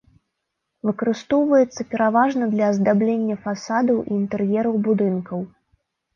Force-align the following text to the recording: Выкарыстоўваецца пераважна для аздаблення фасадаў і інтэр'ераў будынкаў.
Выкарыстоўваецца 0.89 1.81
пераважна 1.91 2.47
для 2.55 2.65
аздаблення 2.73 3.35
фасадаў 3.45 4.01
і 4.09 4.19
інтэр'ераў 4.19 4.75
будынкаў. 4.91 5.39